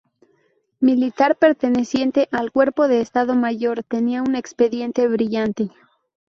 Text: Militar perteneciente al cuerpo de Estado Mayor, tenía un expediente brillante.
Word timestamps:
Militar 0.79 1.35
perteneciente 1.35 2.27
al 2.31 2.51
cuerpo 2.51 2.87
de 2.87 3.01
Estado 3.01 3.35
Mayor, 3.35 3.83
tenía 3.83 4.23
un 4.23 4.33
expediente 4.33 5.07
brillante. 5.07 5.69